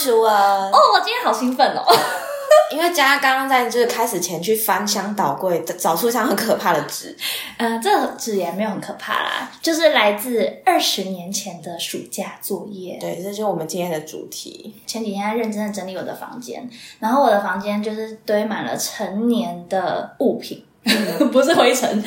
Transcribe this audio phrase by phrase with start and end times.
[0.00, 0.14] 是。
[0.14, 0.28] 我。
[0.28, 1.84] 哦，我今天好兴奋哦，
[2.72, 7.14] 因为佳佳刚刚在就是开始前去翻箱倒柜，找出一张很可怕的纸。
[7.58, 12.96] 呃，这纸也没有很可怕啦，就是来自二十年前的暑假作业。
[12.98, 14.74] 对，这就是我们今天的主题。
[14.86, 20.64] 前几天在认真的整理我的房间，然后我的房间就是堆满了成年的物品。
[21.30, 22.02] 不是灰尘，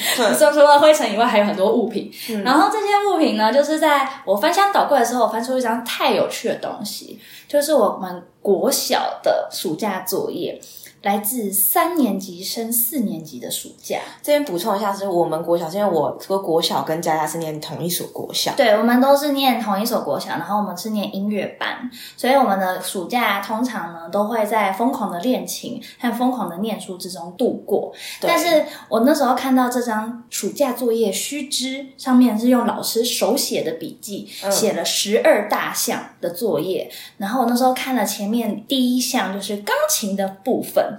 [0.51, 2.11] 除了灰尘以外，还有很多物品。
[2.43, 10.59] 然后这些物品呢，就是在我翻箱倒柜的时候，我翻出一张太有趣的东西，就是我们国小的暑假作业。
[11.03, 27.93] 来自三年级升四年级的暑假，这边补充一下，是我们国小，因为我个国小跟佳佳是念同一所国小，对，我们都是念同一所国小，然后我们是念音乐班，所以我们的暑假通常呢都会在疯狂的练琴和疯狂的念书之中度过。
[28.21, 40.91] 但是我那时候看到这张暑假作业须知上面是用老师手写的笔记写了十二大项的作业，然后我那时候看了前面第一项就是钢琴的部分。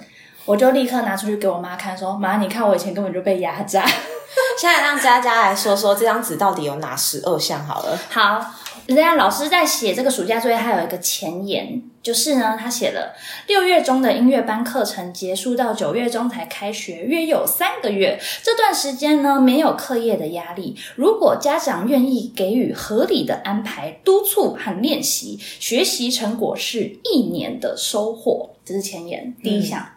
[0.45, 3.85] 我就立刻拿出去给我妈看，说：“妈，你看我以前根本就被压榨。
[4.59, 7.99] ”现在让佳佳来说说这张纸到底有哪十二项好了。
[8.11, 8.45] 好，
[8.87, 13.15] 人家老师在写这个暑假作业，还有一个前言，就是呢，他写了
[13.47, 18.21] 六月中的音乐班课程结束到九月中才开学，约有三个月。
[18.43, 20.77] 这段时间呢，没有课业的压力。
[20.97, 28.51] 如果家长愿意给予合理的安排、督促和练习，学习成果是一年的收获。
[28.67, 29.94] 这是前言第一项。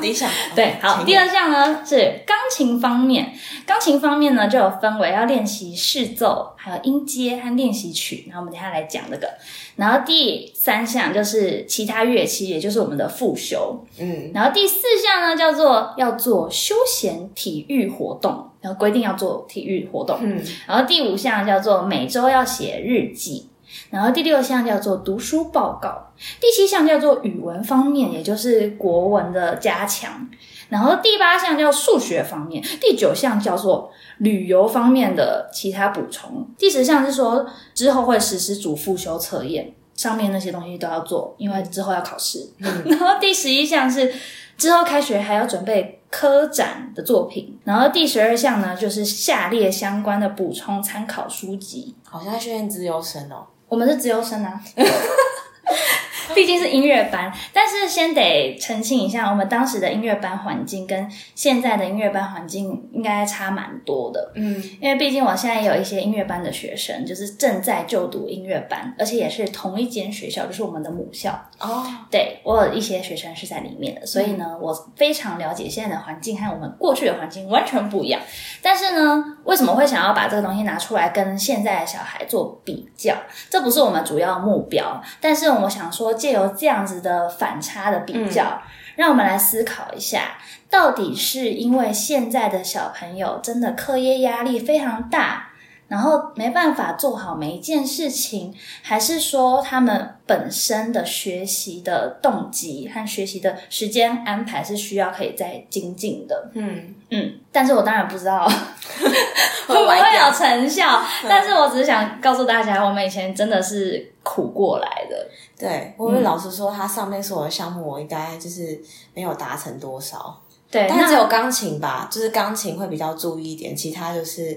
[0.00, 3.32] 第一项 对，好，第二项呢是钢琴方面。
[3.66, 8.24] 钢琴方面呢就有分为要练习试奏，还有音阶和练习曲。
[8.28, 9.28] 然后我们等下来讲这个。
[9.76, 13.84] 然后第三项就是其他乐器，也就是我们的复修。
[13.98, 20.18] 嗯，然后第四项呢叫做要做休闲体育活动，然后规定要做体育活动。
[20.20, 23.49] 嗯，然后第五项叫做每周要写日记。
[23.90, 30.28] 然后第六项叫做读书报告，第七项叫做语文方面，也就是国文的加强。
[30.68, 36.46] 然后第八项叫数学方面，第九项叫做旅游方面的其他补充。
[36.56, 37.44] 第十项是说
[37.74, 42.50] 之后会实施主复修测验，上面那些东西都要做，因为之后要考试。
[42.84, 44.14] 然后第十一项是
[44.56, 47.58] 之后开学还要准备科展的作品。
[47.64, 51.96] 然后第十二项呢，就是下列相关的补充参考书籍。
[52.04, 53.46] 好像在训练自由生哦。
[53.70, 54.60] 我们是自由生啊。
[56.34, 64.32] 毕竟是音乐班，但是先得澄清一下，我们当时的音乐班环境跟现在的音乐班环境应该差蛮多的。
[64.36, 71.30] 嗯，因为毕竟我现在有一些音乐班的学生，就是正在就读音乐班，而且也是同一间学校，就是我们的母校。
[71.58, 78.20] 哦，对我有一些学生是在里面的，所以呢，我非常了解现在的环境和我们过去的环境完全不一样。
[78.62, 83.14] 但是呢，为什么会想要把这个东西拿出来跟现在的小孩做比较？
[83.50, 86.19] 这不是我们主要目标，但是我想说。
[86.20, 88.60] 借由这样子的反差的比较，
[88.96, 90.38] 让我们来思考一下，
[90.68, 95.49] 到底是因为现在的小朋友真的课业压力非常大。
[95.90, 106.50] 然后没办法做好每一件事情，还是说他们本身的学习的动机和学习的时间安排是需要可以再精进的？
[106.54, 108.46] 嗯嗯，但是我当然不知道
[109.66, 115.26] 会不会有成效，但是我只是想告诉大家，我们以前真的是苦过来的。
[115.58, 118.80] 对，我们老师说，他上面所有的项目，我应该就是
[119.12, 120.40] 没有达成多少。
[120.70, 124.56] 对，但只有钢琴吧，就是钢琴会比较注意一点，其他就是。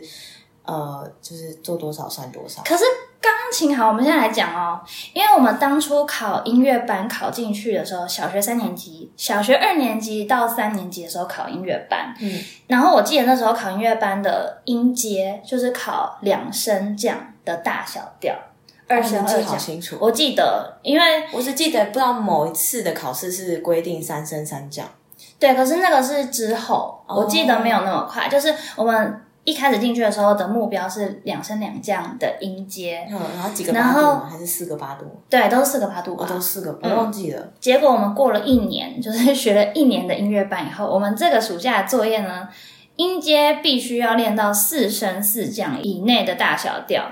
[0.65, 2.61] 呃，就是做多少算多少。
[2.63, 2.83] 可是
[3.19, 4.79] 钢琴好，我们现在来讲哦，
[5.13, 18.33] 因为我们当初考音乐班考进去的时候，小学三年级、小学二年级到三年级的时候考音乐班，嗯，然后我记得那时候考音乐班的音阶就是考两升降的大小调，
[18.87, 19.57] 二升二降。
[19.57, 24.85] 清楚，我记得，因为我是记得不知道某一次的考试是规定三升三降，
[25.37, 29.21] 对，可是那个是之后，我记得没有那么快，就是我们。
[29.45, 35.05] 一开始进去的时候的目标是两升两降的音阶，嗯，然后几个八度还是四个八度？
[35.29, 37.51] 对，都是四个八度，我都四个，我忘记了。
[37.59, 42.47] 结果我们过了一年，就是学了一年的音乐班以后，我们这个暑假的作业呢，
[42.95, 47.03] 音阶必须要练到四升四降以内的大小调，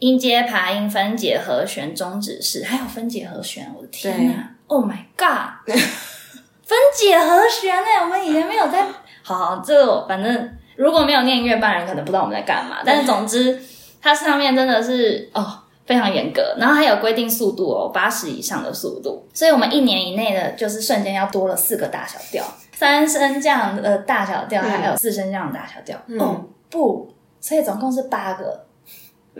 [0.00, 5.72] 音阶、爬音、分解和弦、终止式，还有分解和弦，我的天呐 o h my God！
[6.66, 7.86] 分解和弦呢？
[8.02, 8.84] 我们以前没有在，
[9.22, 10.50] 好，这个反正。
[10.76, 12.78] 如果没有念音乐班人，可能不知道我们在干嘛。
[12.84, 13.60] 但是总之，
[14.00, 19.26] 它上面真的是哦非常严格，然后还有规定速度哦，八十以上的速度。
[19.32, 25.98] 所以我们一年以内的，就是瞬间要多了四个大小调，三升降的大小调，还有四升降的大小调。
[26.18, 27.08] 哦不，
[27.40, 28.66] 所以总共是八个，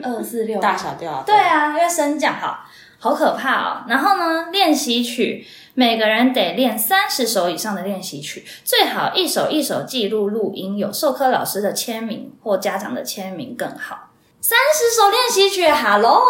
[0.03, 1.23] 二四六大小调。
[1.27, 2.65] 对啊，因为升降好。
[2.99, 3.85] 好可怕哦。
[3.89, 14.11] 然后呢，练习曲每个人得练三十首以上的练习曲，最好一首一首记录录音，有授课老师的签名或家长的签名更好。
[14.41, 16.23] 三十首练习曲，Hello。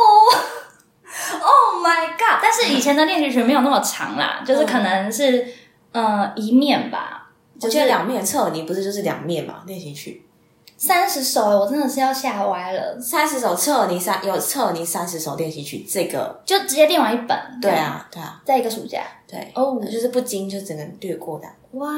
[1.33, 2.41] Oh my god！
[2.43, 5.47] 但是以前的练习曲没有那么长啦，就是可能是
[5.93, 9.63] 呃一面吧，就是两面侧，你不是就是两面嘛？
[9.67, 10.26] 练习曲
[10.77, 13.01] 三十首，我真的是要吓歪了。
[13.01, 17.37] 三十首测你三有测你三十首练习曲，这个就直接练完一本。
[17.63, 19.01] 对啊，对啊，在一个暑假。
[19.29, 21.47] 对哦就是不精就只能略过的。
[21.73, 21.89] 哇，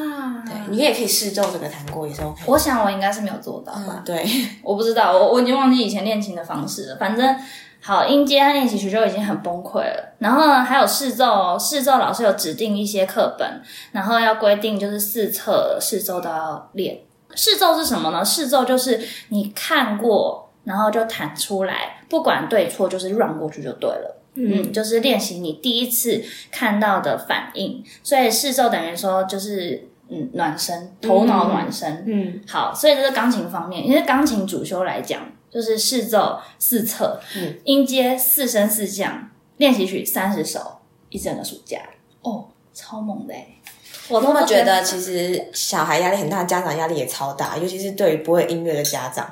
[0.47, 2.41] 对，你也可以试奏整个弹过也是 OK。
[2.47, 4.03] 我想我应该是没有做到吧嗯，？
[4.05, 4.27] 对，
[4.65, 6.97] 我不知道，我我已经忘记以前练琴的方式了。
[6.97, 7.37] 反正
[7.83, 10.15] 好，音阶和练习曲就已经很崩溃了。
[10.19, 13.61] 然后呢，还有试奏哦，试奏老师有指定一些课本，
[13.93, 16.99] 然后要规定就是四册试奏都要练。
[17.35, 18.25] 试奏是什么呢？
[18.25, 24.17] 试奏就是你看过，然后就弹出来，不管对错，就是 run 过去就对了。
[24.35, 26.23] 嗯，就是练习你第一次
[26.53, 32.05] 看到的反应，所以试奏等于说就是嗯暖身，头脑暖身。
[32.07, 32.41] 嗯。
[32.47, 35.21] 好，所以这是钢琴方面，因为钢琴主修来讲，
[35.51, 37.59] 就是视奏四册，嗯。
[37.65, 40.79] 音阶四升四降，练习曲三十首，
[41.09, 41.81] 一整个暑假，
[42.23, 43.58] 哦，超猛的欸
[44.09, 49.31] 我都觉得其实小孩压力很大，家长压力也超大，尤其是对于不会音乐的家长，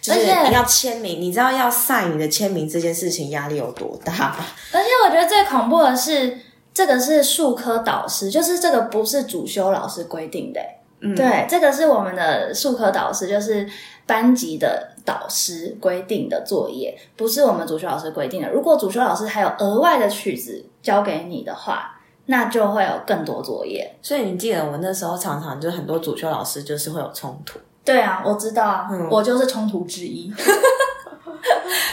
[0.00, 4.36] 就是你要签名，你知道要 sign 你的签名这件事情压力有多大吗？
[4.72, 6.38] 而且我觉得最恐怖的是，
[6.72, 13.68] 这个是术科导师，就是这个不是主修老师规定的欸、嗯对，这个是我们的术科导师，就是
[14.06, 18.50] 班级的导师规定的作业，不是我们主修老师规定的。
[18.50, 21.97] 如果主修老师还有额外的曲子交给你的话，
[22.30, 23.96] 那就会有更多作业。
[24.02, 30.32] 所以你记得我那时候常常就很多主修老师就是会有冲突，对啊，我知道啊，嗯我就是冲突之一。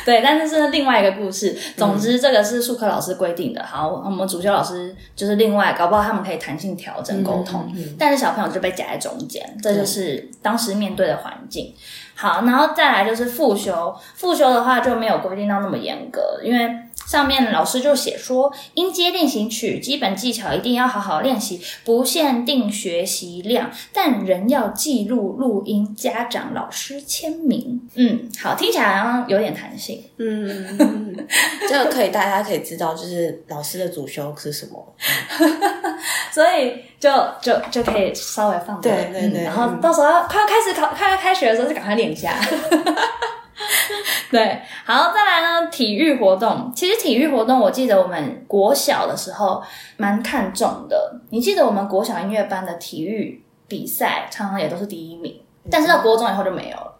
[0.03, 1.55] 对，但是是另外一个故事。
[1.77, 3.63] 总之，这个是术科老师规定的。
[3.63, 11.73] 好，我们主修老师就是另外，搞不好他们可以弹性调整沟通，嗯嗯嗯但是小朋友就被夹在中间，这就是当时面对的环境。
[12.15, 16.69] 好，然后再来就是复修，复修的话就没有规定到那么严格，因为
[17.05, 27.81] 上面老师就写说，音阶练习曲基本技巧一定要好好练习，不限定学习量，但仍要记录录音，家长、老师签名。
[27.95, 30.03] 嗯，好，听起来好像有点弹性。
[30.17, 31.27] 嗯，
[31.69, 34.95] 这个可以大家可以知道，就是老师的主修是什么。
[36.31, 37.09] 所以就
[37.41, 42.37] 就就可以稍微放对对对嗯然后到时候快要开始考，快要开学的时候就赶快练一下。
[44.29, 46.71] 对，好，再来呢，体育活动。
[46.75, 49.63] 其实体育活动，我记得我们国小的时候
[49.97, 51.19] 蛮看重的。
[51.29, 55.41] 你记得我们国小音乐班的体育比赛，常常也都是第一名，
[55.71, 56.99] 但是到国中以后就没有了。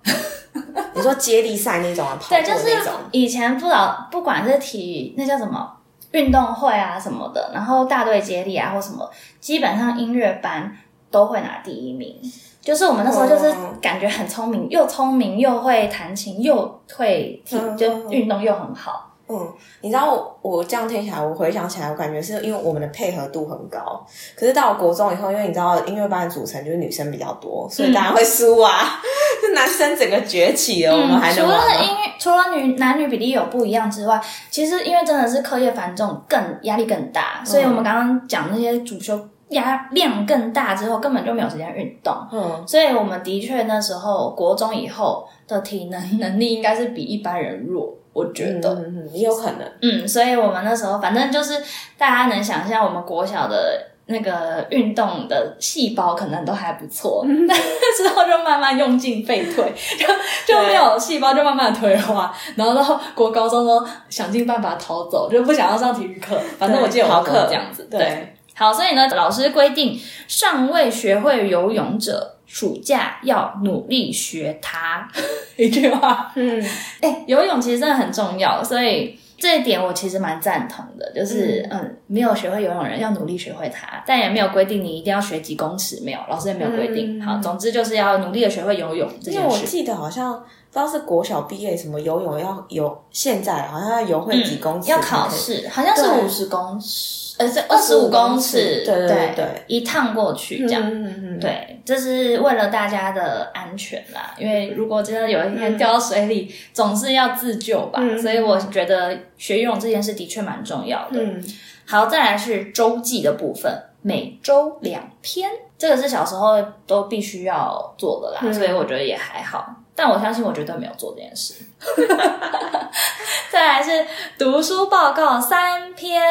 [0.96, 2.70] 你说接力赛那种啊， 跑对，就是
[3.12, 5.70] 以前不老不管是体那叫什么
[6.12, 9.10] 运动会啊什么的，然后大队接力啊或什么，
[9.42, 10.74] 基本上音乐班
[11.16, 12.14] 都会拿第一名。
[12.62, 19.14] 就是我们那时候就是哦感觉很聪明，又聪明又会弹琴，又会体嗯就运动又很好。
[19.28, 19.48] 嗯，
[19.82, 24.06] 你知道我我这样听起来，我回想起来，我感觉是因为我们的配合度很高。
[24.36, 29.00] 可是到了国中以后，因为你知道音乐班的组成就是女生比较多，所以当然会输啊。
[29.42, 31.42] 就男生整个崛起了，我们还嗯除？
[31.42, 42.14] 了音乐，除了女男女比例有不一样之外，其实因为真的是课业繁重，更压力更大，所以我们刚刚讲那些主修压量更大之后，根本就没有时间运动。
[42.32, 48.70] 嗯，所以我们的确那时候国中以后的体能能力应该是比一般人弱，我觉得。
[48.74, 49.62] 嗯嗯，也有可能。
[49.82, 51.54] 嗯，所以我们那时候反正就是
[51.98, 57.64] 大家能想象，我们国小的那个运动的细胞可能都还不错， 但是
[57.98, 60.08] 之后就慢慢用尽废退，就
[60.54, 66.36] 就没有细胞，就慢慢的退化，然后到国高中都想尽办法逃走，就不想要上体育课。
[66.58, 68.35] 反正我记得我逃课这样子，对对。
[68.56, 75.08] 好，所以呢，老师规定，尚未学会游泳者，暑假要努力学它。
[75.58, 76.64] 一句话，嗯，
[77.02, 81.12] 哎、游泳其实真的很重要，所以这一点我其实蛮赞同的。
[81.14, 87.20] 就是嗯没有学会游泳的人要努力学会它，但也没有规定你一定要学几公尺，没有，老师也没有规定。
[87.20, 89.68] 嗯好，总之就是要努力的学会游泳这因为我件事。
[89.68, 95.30] 记得好像不知道是国小毕业什么游泳要游，现在好像要游会几公尺、嗯要考。
[95.30, 100.84] 试，好像是五十公尺，呃，是二十五公尺，对对对一趟过去这样。
[100.86, 104.34] 嗯嗯嗯，对，这是为了大家的安全啦。
[104.38, 108.00] 因为如果真的有一天掉到水里，总是要自救吧。
[108.02, 111.20] 嗯所以我觉得学游泳这件事的确蛮重要的。
[111.20, 111.44] 嗯，
[111.86, 116.56] 好，再来是周记的部分，每周两篇，这个是小时候
[116.88, 119.76] 都必须要做的啦，嗯所以我觉得也还好。
[119.98, 121.54] 但我相信我绝对没有做这件事。
[123.50, 124.06] 再来是
[124.38, 126.22] 读书报告三篇，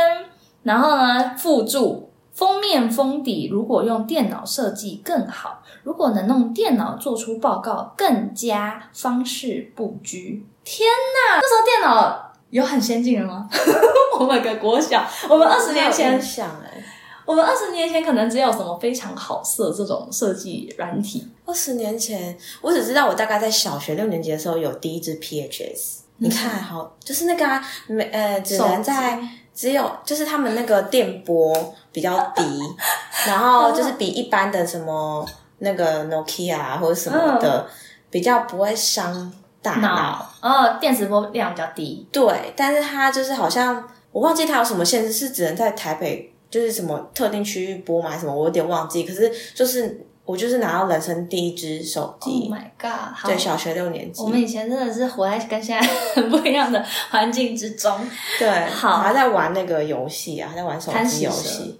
[0.65, 10.45] 然后呢附注封面封底，如果用电脑设计更好，如果能用电脑做出报告，更加方式不拘。
[10.65, 13.49] 天哪，那时候电脑有很先进了吗？
[14.19, 16.83] 我们个国小，我们二十年前想哎，
[17.25, 21.29] 我们二十年前可能只有什么非常好色这种设计软体。
[21.47, 25.99] 二十年前，我只知道我大概在小学六年级的时候有第一支 PHS。
[26.17, 29.21] 你看，好，就是那个啊，没呃，只能在
[29.55, 31.55] 只有就是他们那个电波
[31.93, 32.43] 比较低，
[33.29, 35.25] 然后就是比一般的什么
[35.59, 37.67] 那个 Nokia 或者什么的
[38.11, 39.33] 比较不会伤
[39.63, 40.29] 大脑。
[40.41, 42.07] 哦，电磁波量比较低。
[42.11, 48.11] 对，但是它就是好像我忘记它有什么限制，是只能在台北就是什么特定区域播吗？
[48.11, 48.35] 还是什么？
[48.35, 49.05] 我有点忘记。
[49.05, 53.15] 可是就是我就是拿到人生第一只手 Oh 机，my god！
[53.15, 57.95] 好对，小学六年级我，们以前真的是活在跟现在很不一样的环境之中。
[58.39, 61.79] 对，好还在玩那个游戏啊，还在玩手机游戏。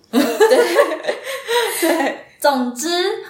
[1.81, 2.89] 对 总之，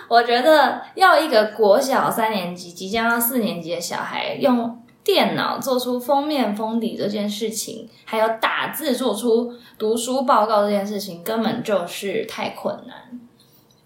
[0.09, 12.97] 我觉得要一个国小三年级即将要四年级的小孩用电脑做出封面封底这件事情，还有打字做出读书报告这件事情，根本就是太困难。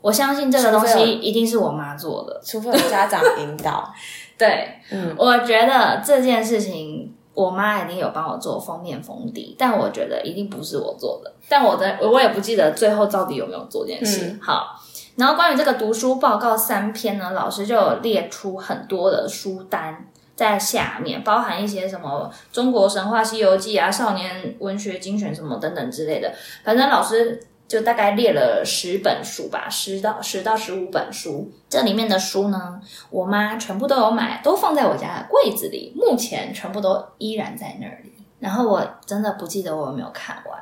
[0.00, 2.40] 我相信这个东西一定是我妈做的。
[2.44, 3.92] 除非有家长引导，
[4.38, 11.32] 对，嗯，我觉得这件事情，我妈一定有帮我做封面封底，但我觉得一定不是我做的。
[11.48, 14.26] 但我的我也不记得最后到底有没有做这件事。
[14.26, 14.80] 嗯好，
[15.16, 20.06] 然后关于这个读书报告三篇呢，老师就有列出很多的书单。
[20.36, 31.52] 在下面包含一些什么中国神话、西游记啊、少年文学精选什么等等之类的，反正老师就大概列了十本书吧，十到十到十五本书。
[31.68, 38.12] 这里面的书呢，我妈全部都有买，都放在我家的柜子里，目前全部都依然在那里。
[38.38, 40.58] 然后我真的不记得我有没有看完，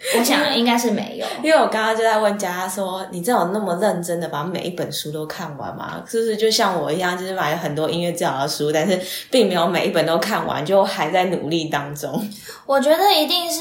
[0.16, 1.26] 我想应该是没有。
[1.42, 6.02] 因为我刚刚就在问佳佳说，你真的有那么认真的把每一本书都看完吗？
[6.06, 9.00] 是不是就像我一样，就是买了很多音乐治疗的书，但是
[9.30, 12.24] 并没有每一本都看完，就还在努力当中。
[12.64, 13.60] 我觉得一定是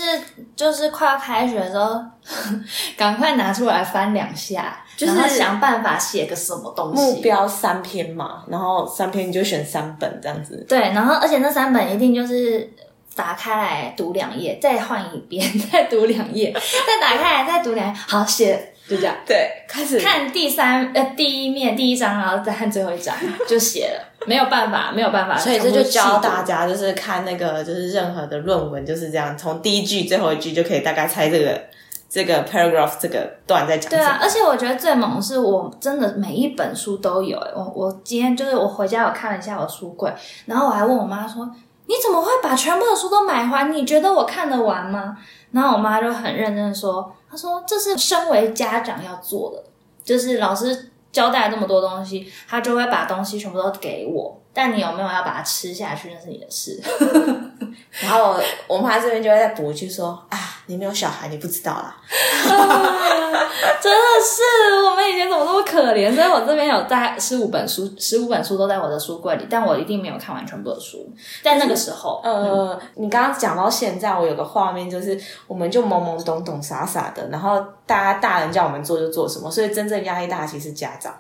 [0.56, 2.00] 就是快要开学的时候，
[2.96, 7.02] 赶快拿出来翻两下，就是想办法写个什么东西。
[7.02, 10.64] 目标三篇嘛，然后三篇你就选三本这样子。
[10.68, 12.70] 对，然后而且那三本一定就是
[13.18, 19.16] 打开来读两页，再换一遍， 再读两页，再打开来再读两页，好写，就这样。
[19.26, 23.16] 对，开始看第三呃第一面第一章，然后再看最后一章
[23.48, 26.68] 就写了，没有办法，没有办法，所以这就教大家。
[26.68, 31.62] 就是看那个，就是任何的论文就是这样，从第一句最后一句就可以大概猜这个
[32.10, 34.04] 这个 paragraph 这个段在讲什么。
[34.04, 37.52] 对啊，而且我觉得最猛的是，我真的每一本书都有、欸。
[37.56, 40.12] 我我今天就是我回家我看了一下我的书柜，
[40.46, 41.50] 然后我还问我妈说
[41.88, 43.74] ：“你怎么会把全部的书都买完？
[43.74, 45.18] 你觉得我看得完吗？”
[45.52, 49.64] 然后我妈就很认真的说：“她说这是身为家长要做的，
[50.04, 54.40] 就是老师交代这么多东西，她就会把东西全部都给我。
[54.54, 56.82] 但你有没有要把它吃下去，那是你的事。
[58.02, 58.36] 然后
[58.68, 61.96] 我妈这边就会再补一句说啊，你没有小孩，你不知道啦。
[63.80, 66.14] 真的是，我们以前怎么那么可怜？
[66.14, 71.10] 所以我这边有大概十五本书，十五本书都在我的书柜里，但我一定没有看完全部的书。
[71.44, 81.14] 在那个时候，呃，你刚刚讲到现在，我有个画面，就是我们就懵懵懂懂、傻傻的，然后大家大人叫我们做就做什么，所以真正压力大的其实是家长。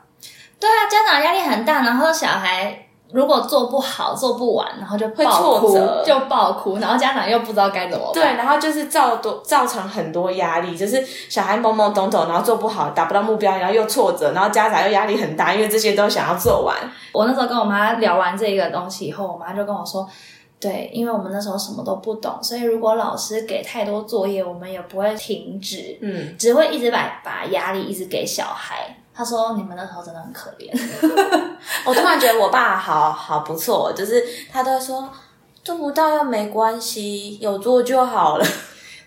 [0.59, 2.86] 对啊，家长压力很大，然后小孩。
[3.11, 8.13] 如果做不好、做不完，然后就会挫折，就爆哭，然后家长又不知道该怎么办。
[8.13, 16.75] 对，然后就是造多造成很多压力，就是小孩懵懵懂懂，然后做不好，达不到目标，然后又挫折，然后家长又压力很大，因为这些都想要做完。
[17.13, 20.07] 我那时候跟我妈聊完这个东西以后，我妈就跟我说。
[20.59, 28.97] 对，因为我们那时候什么都不懂，所以如果老师给太多作业，我们也不会停止，嗯，只会一直把把压力一直给小孩。
[29.17, 30.71] 他说：“你们那时候真的很可怜。
[31.83, 35.09] 我突然觉得我爸好好不错，就是他都会说
[35.63, 38.45] 做不到又没关系，有做就好了。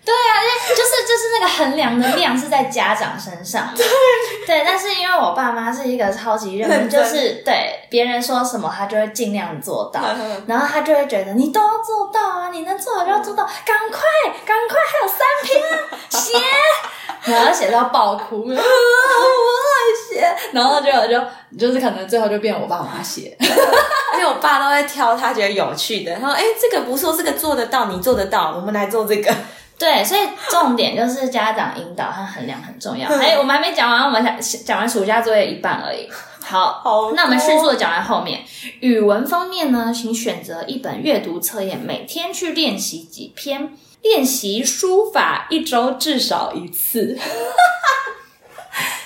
[0.03, 0.33] 对啊，
[0.67, 3.71] 就是就是那个衡量的量是在家长身上。
[3.75, 3.85] 对
[4.47, 10.01] 对，但是因为我爸妈是一个超级认真，就是对别人说什么他就会尽量做到，
[10.47, 14.01] 然后他就会觉得你都要做到啊，你能做到就要做到，赶快
[14.43, 15.77] 赶快，还有三篇啊，
[16.09, 16.33] 写，
[17.23, 21.21] 然后写到爆哭，啊我 爱写，然后就就
[21.57, 23.37] 就是可能最后就变我爸妈写。
[24.13, 29.33] 因为我爸都会挑他觉得有趣的，他说：“哎、这个不错，这个做得到，你做得到，我们来做这个。
[29.79, 33.09] 对，所以重点就是家长引导和衡量很重要。
[33.09, 36.07] 还有我们还没讲完，我们讲讲完暑假作业一半而已。
[36.43, 38.41] 好，好那我们迅速的讲完后面。
[38.81, 47.17] 语文方面呢，请选择一本阅读测验，每天去练习几篇，练习书法一周至少一次。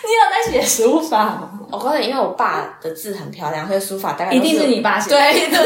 [0.06, 1.52] 你有在写书法吗？
[1.72, 5.18] 我告诉你，因为我爸的字很漂亮，所以书法大概一定是你爸写的。
[5.18, 5.60] 对对。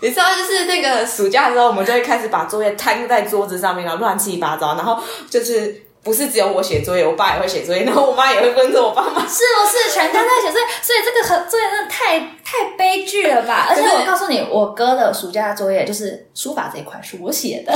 [0.00, 5.00] 你知道，就是那个暑假的时候，我们就会开始把作业摊在桌子上面，然后乱七八糟，然后
[5.30, 9.20] 就是不是只有我写作业，我爸也会写作业， 然后我妈也会跟着我爸妈。
[9.20, 10.66] 是不是全家都在写作业？
[10.82, 13.66] 所以这个和作业真的太太悲剧了吧？
[13.70, 17.72] 而且我告诉你，我哥的暑假作业就是书法这一块是我写的。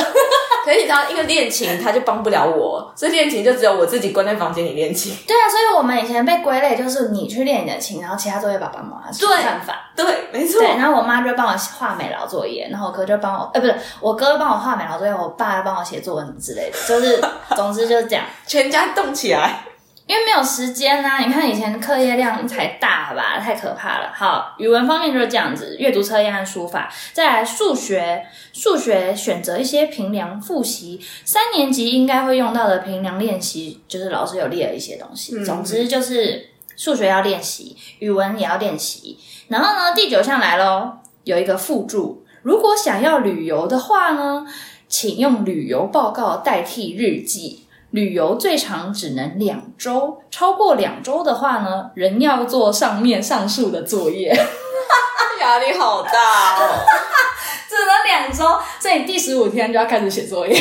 [0.67, 5.17] 可是你知道，因为练琴 他就帮不了我，所以练琴就只有我自己关在房间里练琴。
[5.25, 9.93] 对啊，所以我们以前被归类就是你去练你的琴，然后其他作业爸爸妈妈做办法。
[9.95, 10.61] 对，没错。
[10.61, 17.23] 对，然后我妈就帮我画美劳作业，然后我哥就帮我，哎，不是，我哥帮我画美劳作业，我爸帮我写作文之类的，就是
[17.55, 19.61] 总之就是这样，全家动起来。
[20.07, 21.19] 因为没有时间啊！
[21.19, 24.13] 你看以前课业量才大吧，太可怕了。
[24.15, 26.89] 好，语文方面就是这样子，阅读测验和书法。
[27.13, 35.45] 再来数学，数学选择一些平量复习，三年级应该会用到的平量练习，就是老师有列了一些东西。
[35.45, 39.19] 总之就是数学要练习，语文也要练习。
[39.49, 44.47] 然后呢，第九项来喽，有一个附注，如果想要旅游的话呢，
[44.87, 47.66] 请用旅游报告代替日记。
[47.91, 54.29] 旅游最长只能两周，超过两周的话呢，人要做上面上述的作业，
[55.41, 56.85] 压力好大哦。
[57.69, 60.59] 只能两周，所以第十五天就要开始写作业。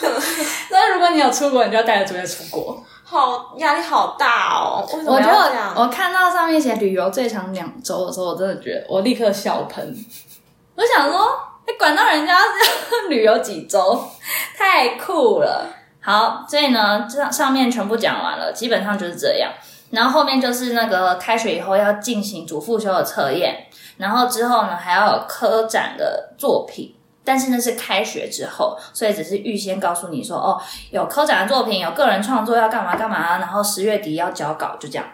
[0.70, 2.82] 那如果你有出国，你就要带着作业出国。
[3.02, 4.86] 好，压力好大哦。
[5.06, 9.94] 我觉得我看到上面写旅游最长两周的时候，我真的觉得我立刻笑喷。
[10.76, 11.28] 我想说，
[11.66, 14.02] 你管到人家要旅游几周，
[14.56, 15.66] 太酷了。
[16.02, 19.52] 好，所以呢，这上面全部讲完了，基本上就是这样。
[19.90, 35.04] 然后后面就是那个开学以后要进行主复修的测验，然后之后呢还要有科展的作品，但是那是开学之后，所以只是预先告诉你说，哦，有科展的作品，有个人创作要干嘛干嘛，然后十月底要交稿，就这样。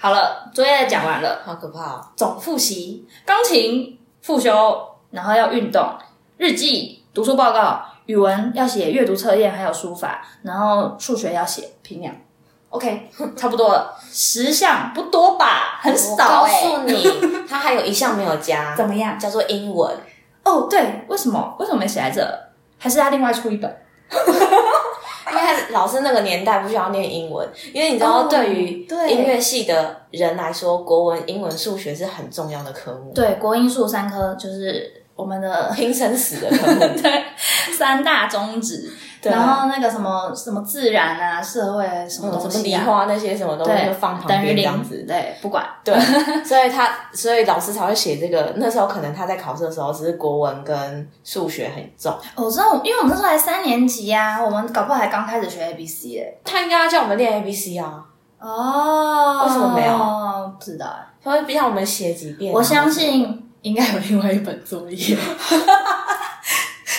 [0.00, 2.06] 好了，作业讲完了，好可怕哦。
[2.16, 5.96] 总复习，钢琴复修，然后要运动，
[6.36, 7.84] 日记，读书报告。
[8.08, 12.14] 语文要写阅读测验，还有书法，然后数学要写平量。
[12.70, 15.78] OK，差不多了，十项不多吧？
[15.82, 16.16] 很少。
[16.16, 17.06] 告诉你，
[17.46, 19.18] 他还有一项没有加，怎么样？
[19.18, 19.94] 叫做英文。
[20.42, 21.54] 哦，对，为什么？
[21.58, 22.26] 为什么没写在这？
[22.78, 23.76] 还是他另外出一本？
[25.30, 25.42] 因为
[25.72, 33.12] 老师那个年代不需要念英文，因为你知道，对于音乐系的人来说，国文、英文、数学是很重要的科目。
[33.14, 34.97] 对，国英数三科就是。
[35.18, 37.24] 我们的 拼生死的科目， 对
[37.76, 38.88] 三大宗旨，
[39.22, 45.92] 然后那个什么什么自然啊、社会什么东西啊，理化那些什么东西就放旁边这样子，对，不管，对，
[46.46, 48.52] 所以他所以老师才会写这个。
[48.58, 52.16] 那时候可能他在考试的时候，只是国文跟数学很重。
[52.36, 56.38] 我知道，因为我们那时候才三年级啊，我们搞不好还刚开始学 A B C 诶。
[56.44, 58.04] 他应该要叫我们练 A B C 啊。
[58.38, 60.52] 哦，为什么没有？
[60.56, 60.86] 不知道，
[61.20, 62.52] 他会逼让我们写几遍。
[62.54, 63.44] 我相信。
[63.68, 65.16] 应该有另外一本作业，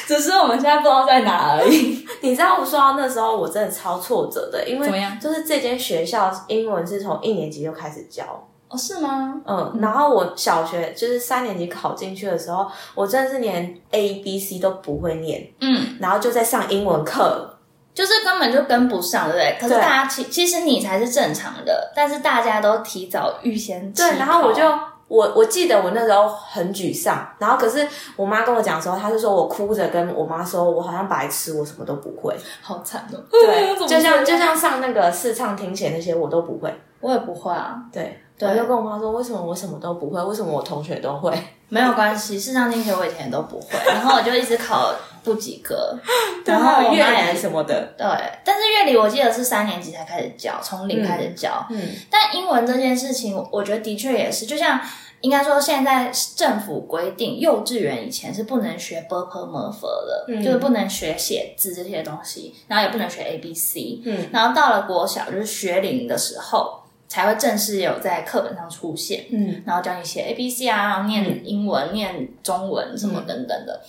[0.05, 2.05] 只是我们现在不知道在哪而已。
[2.21, 5.19] 你知道，我说到那时候，我真的超挫折的，因为怎么样？
[5.19, 8.23] 就是这间学校英文是从一年级就开始教
[8.67, 9.41] 哦，是吗？
[9.47, 17.58] 嗯，然后我小学就是三年级考进去的时候，我真的是连 A B C 都不会念，嗯，然后就在上英文课，
[17.95, 19.58] 就是根本就跟不上，对不对？
[19.60, 24.63] 可是大家其其实你才是正常的，但是大家都提早预先对，然后我就。
[25.10, 33.17] 我我记得我那时候很沮丧，然后可是我妈跟我讲的时候，她是说我哭着跟我妈说，我好像白痴，我什么都不会，好惨哦。
[33.30, 37.76] 对， 就像就像上那个试唱听写那些我都不会，我也不会啊。
[37.91, 40.24] 对，我就跟我妈说，为什么我什么都不会？
[40.24, 41.34] 为什么我同学都会？
[41.69, 45.97] 没有关系，视唱听写我以前都不会，然后我就一直考不及格，
[46.45, 47.93] 然后乐理什么的。
[47.97, 48.05] 对，
[48.43, 51.65] 但是乐理我记得是三年级才开始教，从零开始教。
[51.69, 51.79] 嗯，
[52.10, 54.79] 但英文这件事情，我觉得的确也是，就像。
[55.21, 63.99] 应该说，现在政府规定，幼稚园以前是不能学 b p m f 的，就是不能学写字这些东西，然后也不能学 a b c。
[64.05, 66.79] 嗯，然后到了国小，就是学龄的时候，
[67.10, 69.25] 才会正式有在课本上出现。
[69.29, 73.82] 嗯，然后教你写 a b c 啊，然后念英文、念中文什么等等的。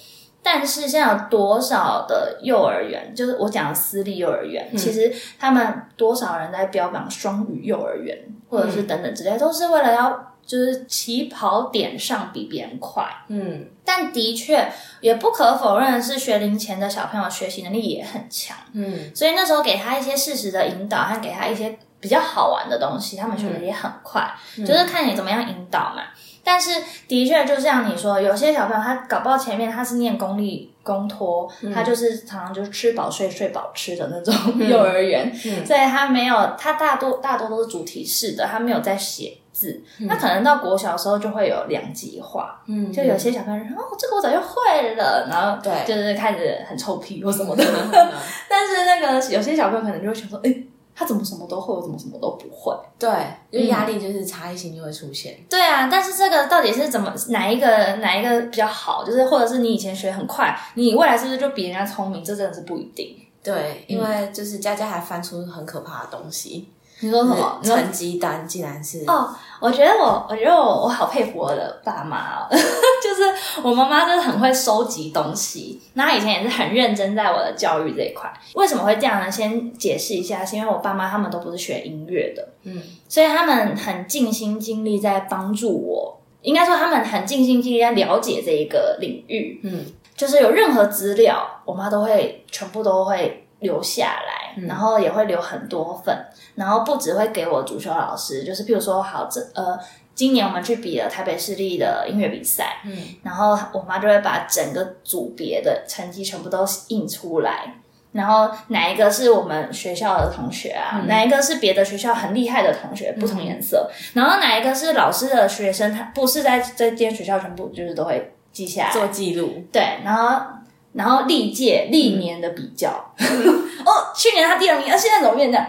[0.43, 8.17] 但是现在有多少的幼儿园，就是我讲的私立幼儿园，其实他们多少人在标榜双语幼儿园，
[8.49, 10.27] 或者是等等之类，都是为了要。
[10.47, 14.69] 就是起跑点上比别人快，嗯，但的确
[15.01, 26.03] 也不可否认的是，学龄前的小朋友学习能力也很强，嗯，所以那时候给他一些适时的引导，和给他一些比较好玩的东西，他们学的也很快，就是看你怎么样引导嘛。
[26.43, 26.71] 但是
[27.07, 34.35] 的确，就像你说，有些小朋友他搞不好前面他是念公立公托，他就是常常就是吃饱睡，睡饱吃的那种
[34.67, 35.33] 幼儿园，
[35.65, 39.83] 所以他没有，他大多大多都是主题式的，他没有在写字。
[40.01, 47.63] 那可能到国小的时候就会有两极化，嗯，就有些小朋友说哦，这个我早就会了，然后对，就是开始很臭屁或什么的。
[48.49, 50.55] 但是那个有些小朋友可能就会想说，哎。
[51.01, 52.77] 他怎么什么都会，我怎么什么都不会？
[52.99, 53.11] 对，
[53.51, 55.35] 因为压力就是差异性就会出现。
[55.49, 57.67] 对啊，但是这个到底是怎么哪一个
[58.03, 59.03] 哪一个比较好？
[59.03, 62.23] 就是或者是你以前学很快，你未来是不是就比人家聪明？
[62.23, 63.17] 这真的是不一定。
[63.43, 66.69] 对，因为就是佳佳还翻出很可怕的东西。
[67.01, 67.59] 你说什么？
[67.63, 78.31] 成绩单竟然是哦，我觉得我，我觉得我，我好佩服我的爸妈哦， 就是我妈妈真的很会收集东西，那她以前也是很认真在我的教育这一块。
[78.55, 79.31] 为什么会这样呢？
[79.31, 89.87] 先解释一下，是因为我爸妈他们都不是学音乐的，嗯，所以他们很尽心尽力在帮助我，应该说他们很尽心尽力在了解这一个领域，嗯，
[90.17, 93.40] 就是有任何资料，我妈都会全部都会。
[93.61, 96.17] 留下来，然后也会留很多份，
[96.55, 99.79] 然后不只会给我主修老师，就是譬如说，好这呃，
[100.15, 107.75] 今年我们去比了台北市立的音乐比赛，嗯，然后我妈就会把整个组别的成绩全部都印出来，
[108.13, 120.45] 然后哪一个是我们学校的同学啊，哪一个是别的学校很厉害的同学，不同颜色，然后哪一个是老师的学生，他不是在这间学校，全部就是都会记下来做记录，对，然后。
[120.93, 125.67] 然后历届历年的比较， 哦，去年他第二名，啊，现在怎么变这样？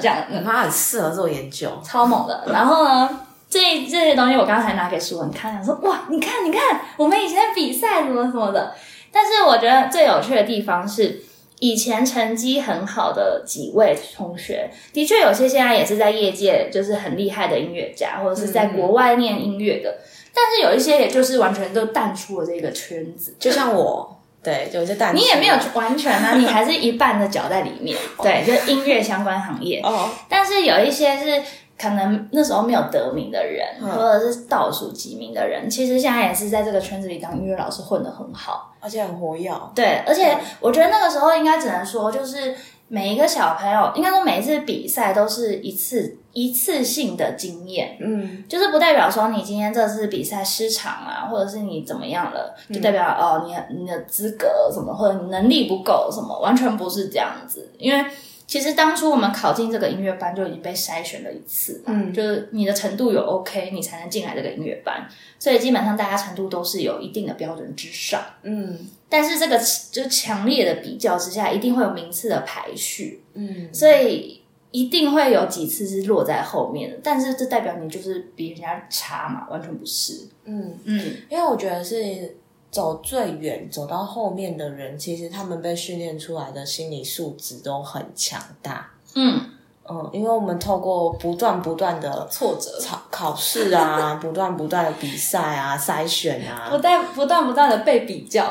[0.00, 2.44] 这样，他很适合做研究，超猛的。
[2.52, 8.74] 然后呢，这这些东西我刚才拿给舒文看，想说哇，你看，你看，我们以前比赛什么什么的。
[9.12, 11.22] 但是我觉得最有趣的地方是，
[11.60, 19.98] 以前成绩很好的几位同学，的确有些现在也是在业界就是很厉害的音乐家，或者是在国外念音乐的。
[20.34, 25.14] 但是有一些，也就是完全都淡出了这个圈子，就像我，对，有些淡。
[25.14, 29.80] 你也没有完全啊， 你还是一半的脚在里面，对，就是音乐相关行业。
[29.80, 30.08] 哦。
[30.28, 31.42] 但是有一些是
[31.78, 39.50] 可能那时候没有得名的人，或者是倒数几名的人，其实现在也是在这个圈子里当音乐老师混得很好，而且很活跃。
[39.74, 42.54] 对，而且我觉得那个时候应该只能说，就是
[42.90, 46.18] 每一个小朋友，应该说每一次比赛都是一次。
[46.32, 57.68] 一次性的经验，嗯，就是不代表说你今天这次比赛失常啊，或者是你怎么样了，就代表哦，你你的资格什么，或者你能力不够什么，完全不是这样子。
[57.76, 58.04] 因为
[58.50, 65.08] 其实当初我们考进这个音乐班就已经被筛选了一次，嗯，就是你的程度有 OK，你才能进来这个音乐班。
[65.38, 68.76] 所以基本上大家程度都是有一定的标准之上，嗯。
[69.08, 69.56] 但是这个
[69.92, 74.38] 就强烈的比较之下，一定会有名次的排序，嗯，所以。
[74.72, 79.48] 一定会有几次是落在后面的，但是这代表你就是比人家差嘛？
[79.50, 80.28] 完全不是。
[80.44, 82.36] 嗯嗯，因为我觉得是
[82.70, 88.90] 走最远、走到后面的人，其实他们被训练出来的心理素质都很强大。
[89.14, 89.40] 嗯
[89.88, 98.46] 嗯，因为我们透过不断不断的挫折、考考试啊， 不断不断的比赛啊、筛选啊，不断不断不断的被比较。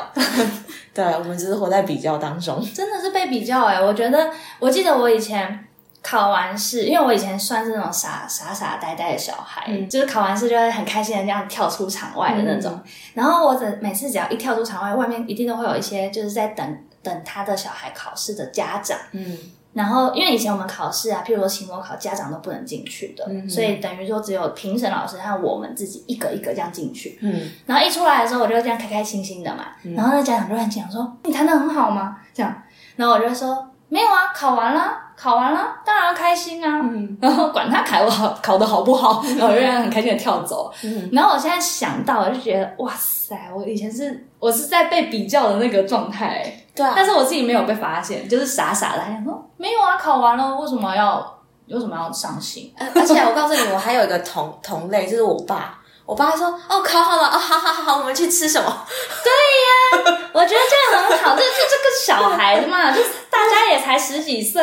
[0.92, 3.80] 对，我们只是活在比较当中，真的是被比较哎！
[3.80, 5.66] 我觉得，我记得我以前。
[6.02, 12.80] 考完试，因为我以前算是那种傻傻傻呆呆的小孩，就是考完试就会很开心的这样跳出场外的那种。
[13.12, 18.98] 然后我只每次只要一跳出场外，外面一定都会有一些就是在等等他的小孩考试的家长。
[19.12, 19.36] 嗯，
[19.74, 27.18] 然后因为以前我们考试啊，譬如说期末考，家长都不能进去的，所以等于说只有评审老师和我们自己一个一个这样进去。
[27.20, 29.66] 嗯，然后一出来的时候，我就这样开开心心的嘛。
[29.94, 32.62] 然后那家长就很讲说：“你弹的很好吗？”这样，
[32.96, 33.69] 然后我就说。
[33.90, 36.80] 没有啊，考完了，考完了，当然要开心啊。
[37.20, 40.72] 然后管他考好考的好不好，然后仍然很开心的跳走。
[41.10, 46.92] 然后我现在想到，我就觉得哇塞，我以前是我是在被比较的那个状态，对啊。
[46.94, 52.72] 但是我自己没有被发现，就是傻傻的，还想说没有啊，考完了，为什么要为什么要伤心？
[52.78, 55.79] 而且我告诉你，我还有一个同同类，就是我爸。
[56.10, 58.66] 我爸说：“哦，烤好了哦，好好好，我们去吃什么？”
[59.22, 61.36] 对呀，我觉得这样很好。
[61.36, 64.60] 这这这个小孩子嘛， 就是大家也才十几岁，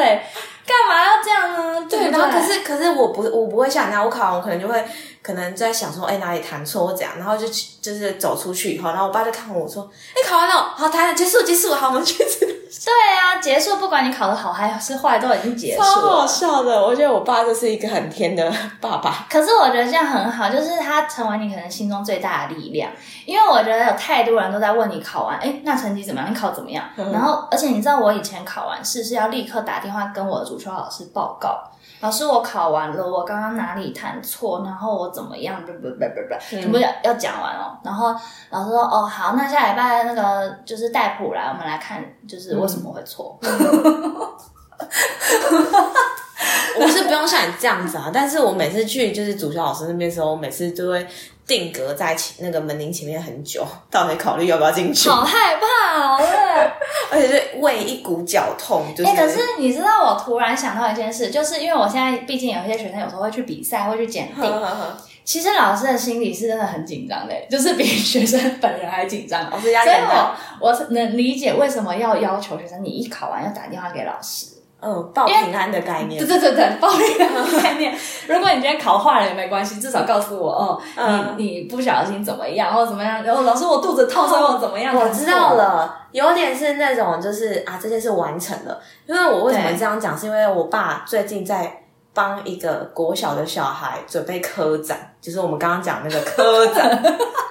[0.66, 1.86] 干嘛要这样呢？
[1.90, 4.86] 对，然后可是可是我不我不会像你那样，我烤完我可能就会。
[5.28, 7.46] 可能在想说，哎，哪里弹错或怎样，然后就
[7.82, 9.84] 就是走出去以后，然后我爸就看我说，
[10.16, 12.46] 哎，考完了，好弹了，结束，结束，好，我们去吃。
[12.46, 15.86] 对啊，结束，不管你考的好还是坏，都已经结束了。
[15.86, 19.28] 超好笑的，我觉得我爸就是一个很天的爸爸。
[19.30, 22.90] 可是我觉得这样很好，就是他成为你可能心中最大的力量。
[23.26, 26.32] 因为我觉得有太多人都在问你考完，哎，那成绩怎么样？
[26.32, 26.86] 你考怎么样？
[26.96, 31.62] 然后，而且你知道我以前考完试是要立刻打电话跟我的主修老师报告。
[32.00, 37.78] 老师我考完了，我刚刚哪里弹错，然后我怎么样，不不不不不，全部要要讲完哦。
[37.84, 38.16] 然后
[38.50, 43.40] 老师说哦好，那下礼拜那个就是带谱来，我们来看就是为什么会错。
[46.80, 51.06] 我是不用像你这样子啊，但是我每次去就是主修老师那边的时候，我每次都会
[51.46, 55.10] 定格在那个门铃前面很久，到底考虑要不要进去。
[55.10, 56.20] 好害怕哦，
[57.12, 58.84] 而且是胃一股绞痛。
[59.06, 64.52] 哎，可是你知道，我突然想到一件事，就是因为我现在毕竟有一些学生有时候会去比赛，会去检定。
[65.24, 69.50] 其实老师的心理是真的很紧张的，就是比学生本人还紧张。
[69.50, 74.57] 老师压力大，我能理解为什么要要求学生，你一考完要打电话给老师。
[74.80, 76.24] 嗯，报平安的概念。
[76.24, 77.98] 对对对对，报平安的概念。
[78.28, 80.82] 如果你今天考坏了也没关系，至少告诉我哦，
[81.38, 83.24] 你你不小心怎么样，或者怎么样。
[83.24, 84.96] 然后老师我肚子痛，所以我怎么样？
[84.96, 88.80] 我知道了，有点是那种就是啊，这件事完成了。
[89.08, 97.04] 因为我为什么这样讲，是因为我爸最近在帮一个国小的小孩准备科展，就是我们刚刚讲那个科展。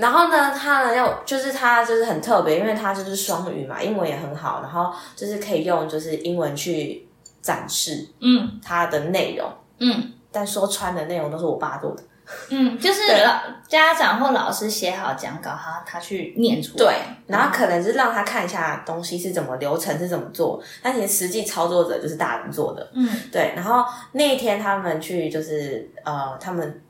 [0.00, 7.06] 然后呢，他呢要就是他就是很特别，因为他就是双语嘛，英文也很好，然后就是可以用就是英文去
[7.42, 12.02] 展示，嗯，他的内容，嗯，但说穿的内容都是我爸做的，
[12.48, 16.94] 嗯，就是老家长或老师写好讲稿，他他去念出来，对，
[17.26, 26.82] 然后可能是让他看一下东西是怎么流程是怎么做，但其实实际操作者就是大人做的，嗯，对，然后那一天他们去就是呃他们。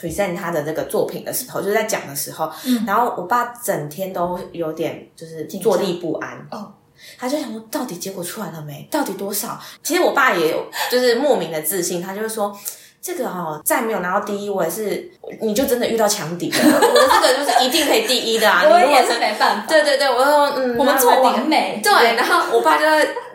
[0.00, 2.50] Present 他的这个作品的时候，就是在讲的时候，
[2.86, 6.72] 然后我爸整天都有点就是坐立不安哦，
[7.18, 8.86] 他就想说到底结果出来了没？
[8.90, 9.58] 到底多少？
[9.82, 12.56] 其实我爸也有就是莫名的自信，他就是说
[13.02, 18.62] 这个哈再没有拿到第一，我也是你就真的遇到强敌了，我的这个就是一定可以第一的啊！
[18.70, 22.84] 我也是没办法，对对对，我说嗯，我们做完美，对，然后我爸就。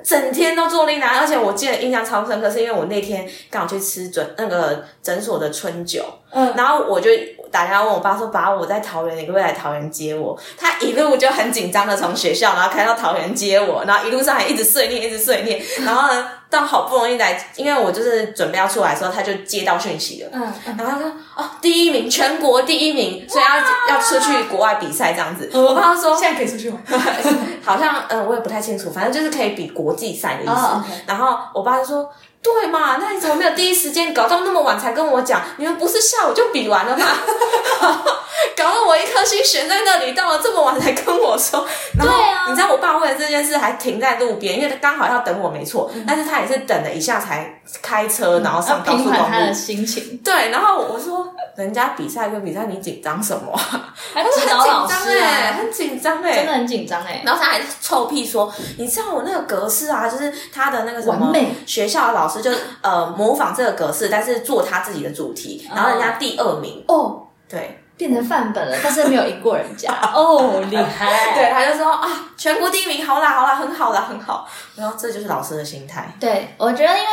[0.03, 7.09] 整天都坐立难，而且我记得印象超深刻，是因为我那天刚好去吃诊那个诊所的春酒，嗯，然后我就
[7.51, 20.41] 打电话问我爸说：“爸，我在桃园，你可不可以来桃园接我？”他一路就很紧张的从学校，然后开到桃园接我，然后一路上还一直碎念，一直碎念， 然后呢，到好不容易来，因为我就是准备要出来的时候，他就接到讯息了，嗯，
[20.77, 26.77] 然后他说：“哦，第一名，全国第一名，所以要要出去国外比赛这样子。”我爸说：“现在可以出去吗？”
[27.63, 29.93] 好像，嗯，我也不太清楚，反正就是可以比国。
[29.93, 32.09] 际赛的意思，然后我爸就说
[32.41, 35.39] ：“对嘛，那你怎么没有第一时间搞到那么晚才跟我讲？
[35.57, 37.05] 你们不是下午就比完了吗？
[38.57, 41.65] 搞得我一颗心悬在那里，到了这么晚才跟我说。
[41.97, 42.15] 然后
[42.49, 49.19] 你知道我爸为了这件事还停在路边，因为他刚好要等我，没错，但是他也是等了一下才开车，然后上高速公路。
[49.29, 53.55] 他的心情，对，然后我说。”人家比赛跟比赛，你紧张什么？
[53.55, 54.59] 很紧张
[55.07, 57.21] 哎，很紧张哎，真的很紧张哎。
[57.23, 61.31] 然后他还臭屁说：“你知道我那个格式啊，就是他的那个什么
[61.67, 62.49] 学校的老师就
[62.81, 71.35] 呃模仿这个格式，但是做他自己的主题，然后人家第二名哦，对，变成范本了，但是没有赢过人家 哦，厉害。
[71.35, 74.49] 对，他就说啊，全国第一名，好啦好啦，很好啦很好。
[74.75, 76.11] 然后这就是老师的心态。
[76.19, 77.09] 对，我觉得因为。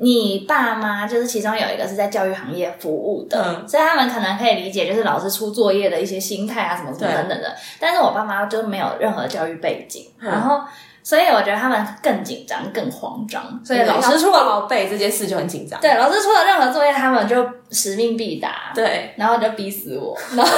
[0.00, 7.54] 你爸妈就是其中有一个是在教育行业服务的，所以他们可能可以理解，就是老师出作业的一些心态啊，什么什么等等的。
[7.78, 10.62] 但是我爸妈就没有任何教育背景，然后。
[11.10, 13.42] 所以我觉得他们更紧张、更慌张。
[13.64, 15.80] 所以老师出了背这件事就很紧张。
[15.80, 18.70] 对，老师出了任何作业，他们就使命必达。
[18.72, 20.16] 对，然后就逼死我。
[20.36, 20.52] 然后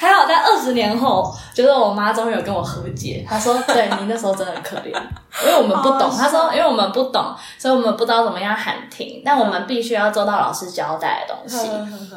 [0.00, 3.26] 还好在二十年后，就是我妈终于有跟我和解。
[3.28, 4.86] 她说：“对你那时候真的很可怜，
[5.44, 9.20] 因为我们不懂。”她说：“因为我们不懂，所以我们不知道怎么样喊停。
[9.22, 11.68] 但我们必须要做到老师交代的东西。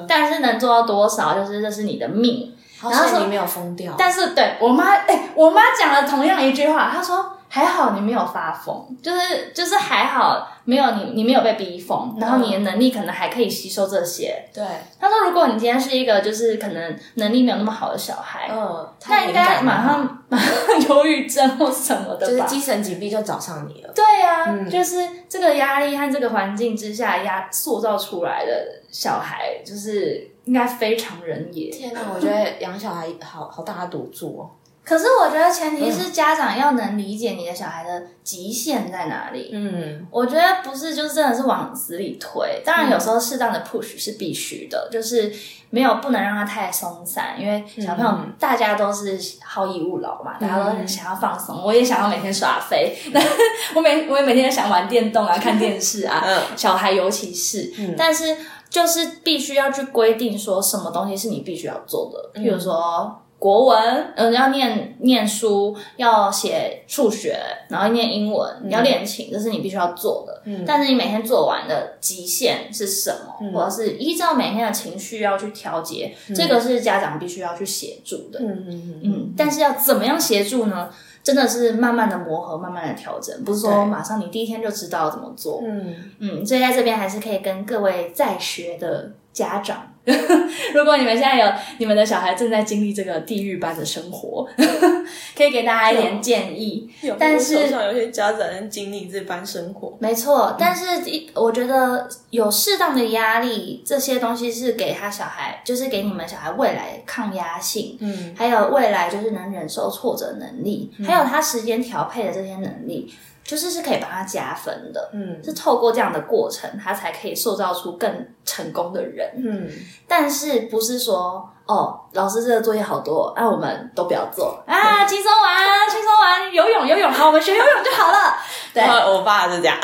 [0.08, 2.54] 但是能做到多少，就是这是你的命。”
[2.92, 14.36] 然后你没有疯掉，但是对我妈，哎，我妈讲了同样一句话，她说还好你没有发疯，就是就是还好没有你你没有被逼疯，然后你的能力可能还可以吸收这些。
[14.54, 14.64] 对，
[15.00, 20.50] 她说如果你今天是一个就是可能能力没有那么好的小孩，嗯，那应该马上马上
[20.90, 23.94] 忧郁症或什么的，就是精神疾病就找上你了。
[23.96, 24.98] 对呀，就是
[25.30, 28.52] 这个压力和这个环境之下压塑造出来的
[28.92, 30.35] 小孩，就是。
[30.46, 31.70] 应该非常人也。
[31.70, 34.50] 天哪，我觉得养小孩好好大的赌注哦。
[34.84, 39.50] 可是我觉得前提是家长要能理解你的小孩的极限在哪里。
[39.52, 42.62] 嗯，我觉得不是，就是真的是往死里推。
[42.64, 45.34] 当然有时候适当的 push 是必须的，就是
[45.72, 51.64] 没有不能让他太松散，因为小朋友大家都是好逸恶劳嘛，大家都很想要放松。
[51.64, 52.96] 我也想要每天耍飞，
[53.74, 56.24] 我每我也每天想玩电动啊，看电视啊。
[56.56, 58.38] 小孩尤其是，但是
[58.76, 63.22] 就是必须要去规定说什么东西是你必须要做的，譬如说。
[63.38, 67.38] 国文，嗯，要念念书，要写数学，
[67.70, 70.42] 然后念英文，你要练琴，这是你必须要做的。
[70.46, 73.52] 嗯，但是你每天做完的极限是什么？
[73.52, 78.40] 或者是依照每天的情绪要去调节，这个是家长必须要去协助的。
[78.40, 79.34] 嗯嗯嗯。
[79.38, 80.90] 但是要怎么样协助呢？
[81.26, 85.62] 真的是慢慢的磨合，慢慢的调整，不是说马上你第一天就知道怎么做。
[85.66, 89.95] 嗯嗯，所以在这边还是可以跟各位在学的家长。
[90.74, 94.48] 如果你们现在有你们的小孩正在经历这个地狱般的生活，
[95.36, 96.90] 可以给大家一点建议。
[97.18, 100.56] 但是手上有些家长在经历这般生活，没错。
[100.60, 113.14] 但是一我觉得有适当的压力，这些东西是给他小孩，就是给你们小孩未来抗压性，嗯，还有未来就是能忍受挫折能力，还有他时间调配的这些能力。
[113.46, 119.70] 就是是可以帮他加分的，嗯，是透过这样的过程，他才可以塑造出更成功的人，嗯。
[120.08, 128.36] 但是不是说哦，老师这个作业好多，那我们都不要做啊，轻松玩，轻松玩，游泳游泳好，我们学游泳就好了。
[128.74, 129.78] 对，我爸是这样，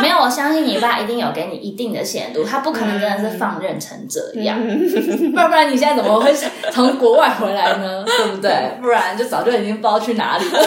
[0.00, 6.32] 没有，我相信你爸一定有给你一定的限度，他不可能真的是放任成这样，不然不然你现在怎么会
[6.70, 8.04] 从国外回来呢？
[8.04, 8.76] 对不对？
[8.80, 10.62] 不然就早就已经不知道去哪里了。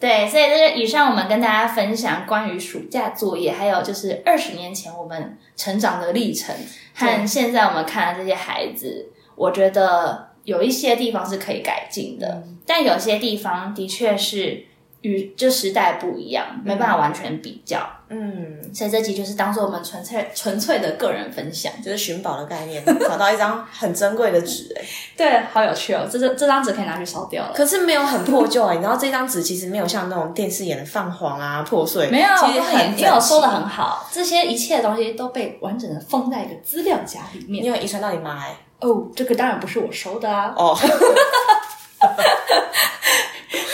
[0.00, 6.54] 对，所以就是以上我们跟大家分享关于暑假作业，还有就是二十年前我们成长的历程，
[6.94, 14.67] 和现在我们看的这些孩子，我觉得有一些地方是可以改进的，但有些地方的确是
[15.02, 17.78] 与这时代不一样，没办法完全比较。
[18.10, 24.82] 嗯，所以这集就是当做我们纯粹纯粹的个人分享，就是寻宝的概念，找到一张很珍贵的纸，哎，
[25.14, 26.08] 对，好有趣哦！
[26.10, 28.72] 这这这张纸可以拿去烧掉了，可是没有很破旧啊。
[28.72, 38.56] 你知道这张纸其实没有像那种电视演的泛黄啊、破碎，没有，其实很你有收的很好，这些一切的东西都被完整的封在一个资料夹里面，你有遗传到你妈哎。
[38.80, 40.54] 哦，这个当然不是我收的啊。
[40.56, 40.74] 哦。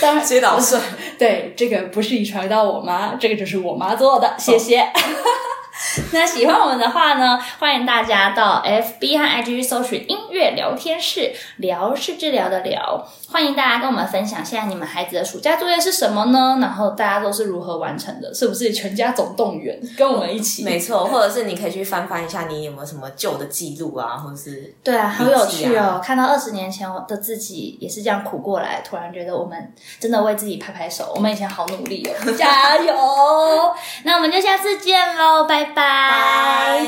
[0.00, 0.78] 当然， 接老师，
[1.18, 4.88] 对，这个不是遗传到我妈，这个就是我妈做的，谢谢。
[6.12, 13.06] 那喜欢我们的话呢，欢迎大家到 FB 和 IG 搜寻音乐聊天室，聊是治疗的聊。
[13.30, 16.58] 欢迎大家跟我们分享，现在你们孩子的暑假作业是什么呢？
[16.60, 18.32] 然后大家都是如何完成的？
[18.34, 20.62] 是不是全家总动员跟我们一起？
[20.66, 26.00] 没错，或者是你可以去翻翻一下，你有没有什么旧的记录啊，或者是对啊，好有趣哦！
[26.02, 32.94] 看到二十年前的自己也是这样苦过来，突然觉得我们真的为自己拍拍手，我们以前好努力哦， 加油！
[34.04, 35.83] 那我们就下次见喽，拜拜。
[35.84, 36.80] 拜。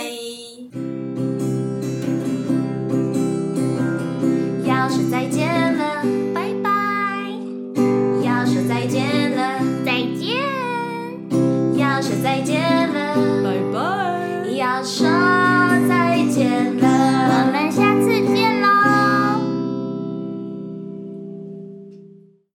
[4.65, 6.03] 要说再见了，
[6.35, 6.71] 拜拜。
[8.23, 10.27] 要说再见了，再见。
[11.77, 13.15] 要说再见了。
[13.45, 13.77] 拜拜。
[14.53, 15.16] 要说。